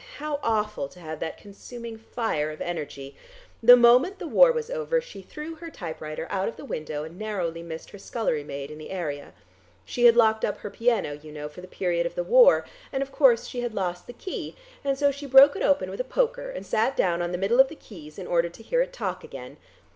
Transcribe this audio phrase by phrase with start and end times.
[0.17, 3.15] "How awful to have that consuming fire of energy.
[3.61, 7.19] The moment the war was over she threw her typewriter out of the window and
[7.19, 9.31] narrowly missed her scullery maid in the area.
[9.85, 13.03] She had locked up her piano, you know, for the period of the war, and
[13.03, 16.03] of course she had lost the key, and so she broke it open with a
[16.03, 18.91] poker, and sat down on the middle of the keys in order to hear it
[18.91, 19.57] talk again.